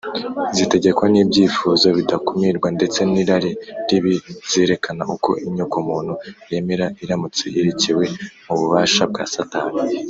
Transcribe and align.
zitegekwa 0.57 1.05
n’ibyifuzo 1.09 1.87
bidakumirwa 1.97 2.67
ndetse 2.77 2.99
n’irari 3.11 3.51
ribi, 3.87 4.15
zerekana 4.51 5.03
uko 5.15 5.29
inyokomuntu 5.47 6.13
yamera 6.53 6.85
iramutse 7.03 7.43
irekewe 7.59 8.05
mu 8.45 8.53
bubasha 8.59 9.03
bwa 9.11 9.23
satani 9.33 9.79